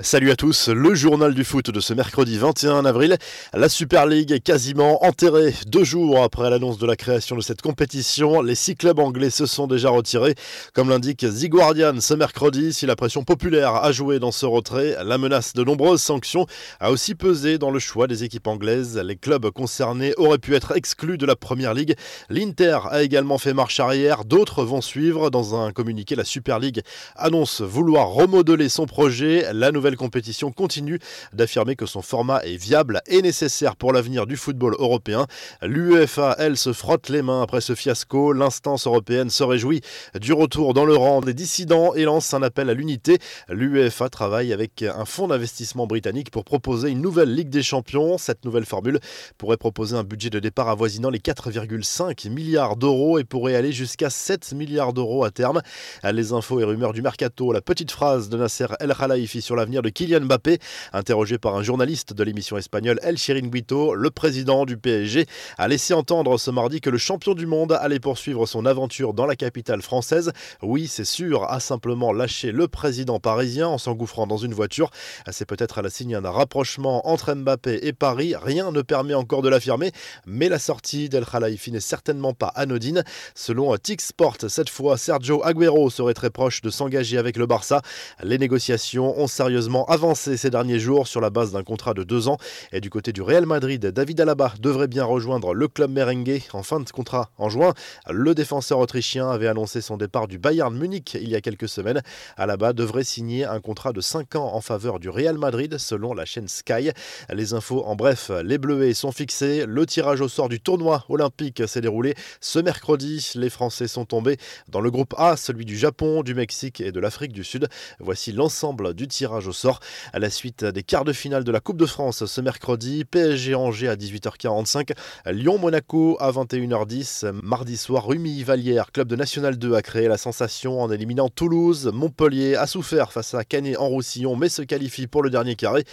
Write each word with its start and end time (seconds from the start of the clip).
Salut 0.00 0.30
à 0.30 0.36
tous, 0.36 0.68
le 0.68 0.94
journal 0.94 1.32
du 1.32 1.42
foot 1.42 1.70
de 1.70 1.80
ce 1.80 1.94
mercredi 1.94 2.36
21 2.36 2.84
avril. 2.84 3.16
La 3.54 3.70
Super 3.70 4.04
League 4.04 4.30
est 4.30 4.40
quasiment 4.40 5.02
enterrée. 5.02 5.54
Deux 5.68 5.84
jours 5.84 6.22
après 6.22 6.50
l'annonce 6.50 6.76
de 6.76 6.84
la 6.84 6.96
création 6.96 7.34
de 7.34 7.40
cette 7.40 7.62
compétition, 7.62 8.42
les 8.42 8.54
six 8.54 8.76
clubs 8.76 8.98
anglais 8.98 9.30
se 9.30 9.46
sont 9.46 9.66
déjà 9.66 9.88
retirés. 9.88 10.34
Comme 10.74 10.90
l'indique 10.90 11.20
The 11.20 11.48
Guardian 11.48 11.98
ce 12.02 12.12
mercredi, 12.12 12.74
si 12.74 12.84
la 12.84 12.94
pression 12.94 13.24
populaire 13.24 13.74
a 13.76 13.90
joué 13.90 14.18
dans 14.18 14.32
ce 14.32 14.44
retrait, 14.44 14.98
la 15.02 15.16
menace 15.16 15.54
de 15.54 15.64
nombreuses 15.64 16.02
sanctions 16.02 16.44
a 16.78 16.90
aussi 16.90 17.14
pesé 17.14 17.56
dans 17.56 17.70
le 17.70 17.78
choix 17.78 18.06
des 18.06 18.22
équipes 18.22 18.48
anglaises. 18.48 18.98
Les 18.98 19.16
clubs 19.16 19.48
concernés 19.48 20.12
auraient 20.18 20.36
pu 20.36 20.54
être 20.54 20.76
exclus 20.76 21.16
de 21.16 21.24
la 21.24 21.36
Première 21.36 21.72
Ligue. 21.72 21.96
L'Inter 22.28 22.80
a 22.90 23.02
également 23.02 23.38
fait 23.38 23.54
marche 23.54 23.80
arrière, 23.80 24.26
d'autres 24.26 24.62
vont 24.62 24.82
suivre. 24.82 25.30
Dans 25.30 25.58
un 25.58 25.72
communiqué, 25.72 26.16
la 26.16 26.24
Super 26.24 26.58
League 26.58 26.82
annonce 27.14 27.62
vouloir 27.62 28.08
remodeler 28.08 28.68
son 28.68 28.84
projet. 28.84 29.46
La 29.54 29.72
nouvelle 29.72 29.85
compétition 29.94 30.50
continue 30.50 30.98
d'affirmer 31.32 31.76
que 31.76 31.86
son 31.86 32.02
format 32.02 32.44
est 32.44 32.56
viable 32.56 33.02
et 33.06 33.22
nécessaire 33.22 33.76
pour 33.76 33.92
l'avenir 33.92 34.26
du 34.26 34.36
football 34.36 34.74
européen. 34.80 35.28
L'UEFA, 35.62 36.34
elle, 36.40 36.56
se 36.56 36.72
frotte 36.72 37.08
les 37.08 37.22
mains 37.22 37.42
après 37.42 37.60
ce 37.60 37.76
fiasco. 37.76 38.32
L'instance 38.32 38.88
européenne 38.88 39.30
se 39.30 39.44
réjouit 39.44 39.82
du 40.18 40.32
retour 40.32 40.74
dans 40.74 40.84
le 40.84 40.96
rang 40.96 41.20
des 41.20 41.34
dissidents 41.34 41.94
et 41.94 42.02
lance 42.02 42.34
un 42.34 42.42
appel 42.42 42.70
à 42.70 42.74
l'unité. 42.74 43.18
L'UEFA 43.48 44.08
travaille 44.08 44.52
avec 44.52 44.82
un 44.82 45.04
fonds 45.04 45.28
d'investissement 45.28 45.86
britannique 45.86 46.30
pour 46.30 46.44
proposer 46.44 46.90
une 46.90 47.00
nouvelle 47.00 47.32
Ligue 47.34 47.50
des 47.50 47.62
Champions. 47.62 48.18
Cette 48.18 48.44
nouvelle 48.44 48.64
formule 48.64 48.98
pourrait 49.38 49.56
proposer 49.56 49.96
un 49.96 50.04
budget 50.04 50.30
de 50.30 50.40
départ 50.40 50.68
avoisinant 50.68 51.10
les 51.10 51.18
4,5 51.18 52.30
milliards 52.30 52.76
d'euros 52.76 53.18
et 53.18 53.24
pourrait 53.24 53.54
aller 53.54 53.72
jusqu'à 53.72 54.10
7 54.10 54.52
milliards 54.52 54.92
d'euros 54.92 55.24
à 55.24 55.30
terme. 55.30 55.60
Les 56.04 56.32
infos 56.32 56.60
et 56.60 56.64
rumeurs 56.64 56.92
du 56.92 57.02
mercato, 57.02 57.52
la 57.52 57.60
petite 57.60 57.90
phrase 57.90 58.28
de 58.28 58.36
Nasser 58.36 58.66
El 58.80 58.94
Khelaifi 58.94 59.42
sur 59.42 59.56
l'avenir 59.56 59.75
de 59.82 59.88
Kylian 59.88 60.20
Mbappé. 60.20 60.58
Interrogé 60.92 61.38
par 61.38 61.56
un 61.56 61.62
journaliste 61.62 62.12
de 62.12 62.24
l'émission 62.24 62.56
espagnole 62.56 62.98
El 63.02 63.16
Chiringuito, 63.16 63.94
le 63.94 64.10
président 64.10 64.64
du 64.64 64.76
PSG 64.76 65.26
a 65.58 65.68
laissé 65.68 65.94
entendre 65.94 66.38
ce 66.38 66.50
mardi 66.50 66.80
que 66.80 66.90
le 66.90 66.98
champion 66.98 67.34
du 67.34 67.46
monde 67.46 67.72
allait 67.72 68.00
poursuivre 68.00 68.46
son 68.46 68.66
aventure 68.66 69.14
dans 69.14 69.26
la 69.26 69.36
capitale 69.36 69.82
française. 69.82 70.32
Oui, 70.62 70.86
c'est 70.86 71.04
sûr, 71.04 71.44
a 71.50 71.60
simplement 71.60 72.12
lâché 72.12 72.52
le 72.52 72.68
président 72.68 73.18
parisien 73.18 73.68
en 73.68 73.78
s'engouffrant 73.78 74.26
dans 74.26 74.36
une 74.36 74.54
voiture. 74.54 74.90
C'est 75.30 75.46
peut-être 75.46 75.78
à 75.78 75.82
la 75.82 75.90
signe 75.90 76.20
d'un 76.20 76.30
rapprochement 76.30 77.08
entre 77.08 77.34
Mbappé 77.34 77.80
et 77.82 77.92
Paris. 77.92 78.34
Rien 78.40 78.70
ne 78.72 78.82
permet 78.82 79.14
encore 79.14 79.42
de 79.42 79.48
l'affirmer, 79.48 79.92
mais 80.26 80.48
la 80.48 80.58
sortie 80.58 81.08
d'El 81.08 81.24
Khalifi 81.24 81.72
n'est 81.72 81.80
certainement 81.80 82.32
pas 82.32 82.48
anodine. 82.48 83.04
Selon 83.34 83.76
Tix 83.76 84.06
Sport, 84.06 84.36
cette 84.48 84.70
fois, 84.70 84.96
Sergio 84.96 85.44
Aguero 85.44 85.90
serait 85.90 86.14
très 86.14 86.30
proche 86.30 86.62
de 86.62 86.70
s'engager 86.70 87.18
avec 87.18 87.36
le 87.36 87.46
Barça. 87.46 87.82
Les 88.22 88.38
négociations 88.38 89.18
ont 89.18 89.26
sérieusement 89.26 89.65
avancé 89.66 90.36
ces 90.36 90.50
derniers 90.50 90.78
jours 90.78 91.06
sur 91.06 91.20
la 91.20 91.30
base 91.30 91.52
d'un 91.52 91.62
contrat 91.62 91.94
de 91.94 92.04
deux 92.04 92.28
ans. 92.28 92.38
Et 92.72 92.80
du 92.80 92.90
côté 92.90 93.12
du 93.12 93.22
Real 93.22 93.46
Madrid, 93.46 93.84
David 93.84 94.20
Alaba 94.20 94.52
devrait 94.60 94.86
bien 94.86 95.04
rejoindre 95.04 95.54
le 95.54 95.68
club 95.68 95.90
merengue 95.90 96.42
en 96.52 96.62
fin 96.62 96.80
de 96.80 96.88
contrat 96.90 97.30
en 97.38 97.48
juin. 97.48 97.74
Le 98.08 98.34
défenseur 98.34 98.78
autrichien 98.78 99.28
avait 99.28 99.48
annoncé 99.48 99.80
son 99.80 99.96
départ 99.96 100.28
du 100.28 100.38
Bayern 100.38 100.76
Munich 100.76 101.16
il 101.20 101.28
y 101.28 101.34
a 101.34 101.40
quelques 101.40 101.68
semaines. 101.68 102.02
Alaba 102.36 102.72
devrait 102.72 103.04
signer 103.04 103.44
un 103.44 103.60
contrat 103.60 103.92
de 103.92 104.00
5 104.00 104.36
ans 104.36 104.54
en 104.54 104.60
faveur 104.60 105.00
du 105.00 105.08
Real 105.08 105.38
Madrid 105.38 105.78
selon 105.78 106.14
la 106.14 106.24
chaîne 106.24 106.48
Sky. 106.48 106.90
Les 107.32 107.54
infos 107.54 107.84
en 107.84 107.96
bref, 107.96 108.30
les 108.44 108.58
Bleuets 108.58 108.94
sont 108.94 109.12
fixés. 109.12 109.64
Le 109.66 109.86
tirage 109.86 110.20
au 110.20 110.28
sort 110.28 110.48
du 110.48 110.60
tournoi 110.60 111.04
olympique 111.08 111.66
s'est 111.66 111.80
déroulé 111.80 112.14
ce 112.40 112.58
mercredi. 112.58 113.32
Les 113.34 113.50
Français 113.50 113.88
sont 113.88 114.04
tombés 114.04 114.36
dans 114.68 114.80
le 114.80 114.90
groupe 114.90 115.14
A, 115.18 115.36
celui 115.36 115.64
du 115.64 115.76
Japon, 115.76 116.22
du 116.22 116.34
Mexique 116.34 116.80
et 116.80 116.92
de 116.92 117.00
l'Afrique 117.00 117.32
du 117.32 117.44
Sud. 117.44 117.68
Voici 117.98 118.32
l'ensemble 118.32 118.94
du 118.94 119.08
tirage 119.08 119.48
au 119.48 119.52
sort. 119.56 119.80
À 120.12 120.18
la 120.18 120.30
suite 120.30 120.64
des 120.64 120.82
quarts 120.82 121.04
de 121.04 121.12
finale 121.12 121.44
de 121.44 121.50
la 121.50 121.60
Coupe 121.60 121.78
de 121.78 121.86
France 121.86 122.24
ce 122.24 122.40
mercredi, 122.40 123.04
PSG 123.04 123.54
Angers 123.54 123.88
à 123.88 123.96
18h45, 123.96 124.92
Lyon-Monaco 125.26 126.16
à 126.20 126.30
21h10, 126.30 127.32
mardi 127.42 127.76
soir, 127.76 128.06
Rumi 128.06 128.42
Vallière, 128.42 128.92
club 128.92 129.08
de 129.08 129.16
National 129.16 129.58
2, 129.58 129.74
a 129.74 129.82
créé 129.82 130.08
la 130.08 130.18
sensation 130.18 130.80
en 130.80 130.90
éliminant 130.90 131.28
Toulouse. 131.28 131.90
Montpellier 131.92 132.56
a 132.56 132.66
souffert 132.66 133.12
face 133.12 133.34
à 133.34 133.44
Canet 133.44 133.76
en 133.78 133.88
Roussillon, 133.88 134.36
mais 134.36 134.48
se 134.48 134.62
qualifie 134.62 135.06
pour 135.06 135.22
le 135.22 135.30
dernier 135.30 135.56
carré. 135.56 135.84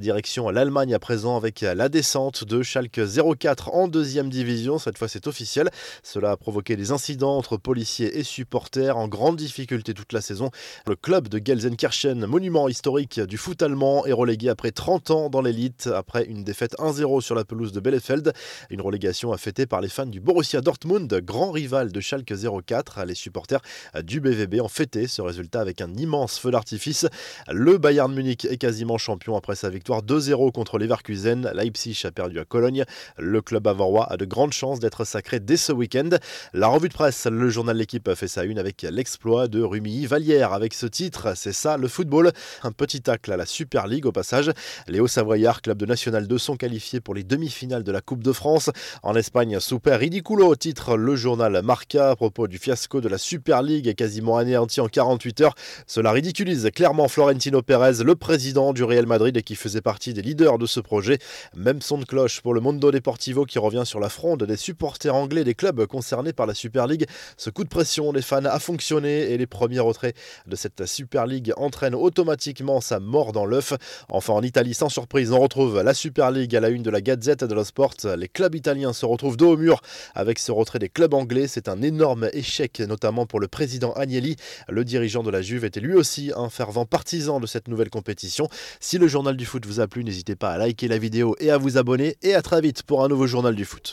Direction 0.00 0.48
l'Allemagne 0.50 0.94
à 0.94 0.98
présent 0.98 1.36
avec 1.36 1.60
la 1.60 1.88
descente 1.88 2.44
de 2.44 2.62
Schalke 2.62 3.00
04 3.38 3.74
en 3.74 3.88
deuxième 3.88 4.30
division. 4.30 4.78
Cette 4.78 4.98
fois, 4.98 5.08
c'est 5.08 5.26
officiel. 5.26 5.70
Cela 6.02 6.32
a 6.32 6.36
provoqué 6.36 6.76
des 6.76 6.92
incidents 6.92 7.36
entre 7.36 7.56
policiers 7.56 8.18
et 8.18 8.24
supporters 8.24 8.96
en 8.96 9.08
grande 9.08 9.36
difficulté 9.36 9.94
toute 9.94 10.12
la 10.12 10.20
saison. 10.20 10.50
Le 10.86 10.96
club 10.96 11.28
de 11.28 11.40
Gelsenkirchen, 11.44 12.26
monument 12.26 12.68
historique 12.68 13.09
du 13.18 13.36
foot 13.36 13.62
allemand 13.62 14.06
est 14.06 14.12
relégué 14.12 14.48
après 14.48 14.70
30 14.70 15.10
ans 15.10 15.30
dans 15.30 15.40
l'élite, 15.40 15.88
après 15.94 16.24
une 16.24 16.44
défaite 16.44 16.76
1-0 16.78 17.20
sur 17.20 17.34
la 17.34 17.44
pelouse 17.44 17.72
de 17.72 17.80
Bielefeld. 17.80 18.32
Une 18.70 18.80
relégation 18.80 19.32
affêtée 19.32 19.66
par 19.66 19.80
les 19.80 19.88
fans 19.88 20.06
du 20.06 20.20
Borussia 20.20 20.60
Dortmund, 20.60 21.12
grand 21.24 21.50
rival 21.50 21.92
de 21.92 22.00
Schalke 22.00 22.32
04. 22.66 23.04
Les 23.04 23.14
supporters 23.14 23.60
du 24.02 24.20
BVB 24.20 24.60
ont 24.60 24.68
fêté 24.68 25.06
ce 25.06 25.22
résultat 25.22 25.60
avec 25.60 25.80
un 25.80 25.92
immense 25.94 26.38
feu 26.38 26.50
d'artifice. 26.50 27.06
Le 27.48 27.78
Bayern 27.78 28.12
Munich 28.12 28.44
est 28.44 28.58
quasiment 28.58 28.98
champion 28.98 29.36
après 29.36 29.56
sa 29.56 29.70
victoire 29.70 30.02
2-0 30.02 30.52
contre 30.52 30.78
Leverkusen. 30.78 31.50
Leipzig 31.54 32.00
a 32.04 32.10
perdu 32.10 32.38
à 32.38 32.44
Cologne. 32.44 32.84
Le 33.18 33.42
club 33.42 33.62
bavarois 33.62 34.12
a 34.12 34.16
de 34.16 34.24
grandes 34.24 34.52
chances 34.52 34.80
d'être 34.80 35.04
sacré 35.04 35.40
dès 35.40 35.56
ce 35.56 35.72
week-end. 35.72 36.10
La 36.52 36.68
revue 36.68 36.88
de 36.88 36.94
presse, 36.94 37.26
le 37.26 37.48
journal 37.48 37.76
L'équipe 37.76 38.08
a 38.08 38.14
fait 38.14 38.28
sa 38.28 38.44
une 38.44 38.58
avec 38.58 38.82
l'exploit 38.82 39.48
de 39.48 39.62
Rumi 39.62 40.06
Vallière. 40.06 40.52
Avec 40.52 40.74
ce 40.74 40.86
titre, 40.86 41.32
c'est 41.36 41.52
ça 41.52 41.76
le 41.76 41.88
football. 41.88 42.32
Un 42.62 42.72
petit 42.72 42.89
à 42.98 43.36
la 43.36 43.46
Super 43.46 43.86
League 43.86 44.06
au 44.06 44.12
passage. 44.12 44.50
Les 44.88 45.00
Hauts-Savoyards, 45.00 45.62
club 45.62 45.78
de 45.78 45.86
National 45.86 46.26
2, 46.26 46.38
sont 46.38 46.56
qualifiés 46.56 47.00
pour 47.00 47.14
les 47.14 47.22
demi-finales 47.22 47.84
de 47.84 47.92
la 47.92 48.00
Coupe 48.00 48.24
de 48.24 48.32
France. 48.32 48.70
En 49.02 49.14
Espagne, 49.14 49.60
super 49.60 50.00
ridiculo, 50.00 50.56
titre 50.56 50.96
le 50.96 51.14
journal 51.14 51.60
Marca 51.62 52.10
à 52.10 52.16
propos 52.16 52.48
du 52.48 52.58
fiasco 52.58 53.00
de 53.00 53.08
la 53.08 53.18
Super 53.18 53.62
League 53.62 53.94
quasiment 53.94 54.38
anéanti 54.38 54.80
en 54.80 54.88
48 54.88 55.40
heures. 55.42 55.54
Cela 55.86 56.10
ridiculise 56.10 56.68
clairement 56.74 57.06
Florentino 57.06 57.62
Pérez, 57.62 58.02
le 58.02 58.16
président 58.16 58.72
du 58.72 58.82
Real 58.82 59.06
Madrid 59.06 59.36
et 59.36 59.42
qui 59.42 59.54
faisait 59.54 59.80
partie 59.80 60.12
des 60.12 60.22
leaders 60.22 60.58
de 60.58 60.66
ce 60.66 60.80
projet. 60.80 61.18
Même 61.54 61.82
son 61.82 61.98
de 61.98 62.04
cloche 62.04 62.40
pour 62.40 62.54
le 62.54 62.60
Mondo 62.60 62.90
Deportivo 62.90 63.44
qui 63.44 63.58
revient 63.58 63.84
sur 63.84 64.00
la 64.00 64.08
fronde 64.08 64.44
des 64.44 64.56
supporters 64.56 65.14
anglais 65.14 65.44
des 65.44 65.54
clubs 65.54 65.86
concernés 65.86 66.32
par 66.32 66.46
la 66.46 66.54
Super 66.54 66.86
League. 66.86 67.06
Ce 67.36 67.50
coup 67.50 67.64
de 67.64 67.68
pression 67.68 68.12
des 68.12 68.22
fans 68.22 68.44
a 68.44 68.58
fonctionné 68.58 69.32
et 69.32 69.38
les 69.38 69.46
premiers 69.46 69.80
retraits 69.80 70.16
de 70.46 70.56
cette 70.56 70.86
Super 70.86 71.26
League 71.26 71.52
entraînent 71.56 71.94
automatiquement 71.94 72.79
sa 72.80 73.00
mort 73.00 73.32
dans 73.32 73.46
l'œuf. 73.46 73.72
Enfin, 74.08 74.32
en 74.32 74.42
Italie, 74.42 74.74
sans 74.74 74.88
surprise, 74.88 75.32
on 75.32 75.40
retrouve 75.40 75.80
la 75.82 75.94
Super 75.94 76.30
League 76.30 76.54
à 76.54 76.60
la 76.60 76.68
une 76.68 76.82
de 76.82 76.90
la 76.90 77.00
Gazette 77.00 77.44
de 77.44 77.54
la 77.54 77.64
Sport. 77.64 77.94
Les 78.16 78.28
clubs 78.28 78.54
italiens 78.54 78.92
se 78.92 79.06
retrouvent 79.06 79.36
dos 79.36 79.52
au 79.52 79.56
mur 79.56 79.80
avec 80.14 80.38
ce 80.38 80.52
retrait 80.52 80.78
des 80.78 80.88
clubs 80.88 81.14
anglais. 81.14 81.48
C'est 81.48 81.68
un 81.68 81.82
énorme 81.82 82.28
échec, 82.32 82.80
notamment 82.80 83.26
pour 83.26 83.40
le 83.40 83.48
président 83.48 83.92
Agnelli. 83.92 84.36
Le 84.68 84.84
dirigeant 84.84 85.22
de 85.22 85.30
la 85.30 85.42
Juve 85.42 85.64
était 85.64 85.80
lui 85.80 85.94
aussi 85.94 86.32
un 86.36 86.48
fervent 86.48 86.84
partisan 86.84 87.40
de 87.40 87.46
cette 87.46 87.68
nouvelle 87.68 87.90
compétition. 87.90 88.48
Si 88.80 88.98
le 88.98 89.08
journal 89.08 89.36
du 89.36 89.46
foot 89.46 89.64
vous 89.66 89.80
a 89.80 89.86
plu, 89.86 90.04
n'hésitez 90.04 90.36
pas 90.36 90.50
à 90.50 90.58
liker 90.58 90.88
la 90.88 90.98
vidéo 90.98 91.36
et 91.40 91.50
à 91.50 91.58
vous 91.58 91.78
abonner. 91.78 92.16
Et 92.22 92.34
à 92.34 92.42
très 92.42 92.60
vite 92.60 92.82
pour 92.82 93.04
un 93.04 93.08
nouveau 93.08 93.26
journal 93.26 93.54
du 93.54 93.64
foot. 93.64 93.88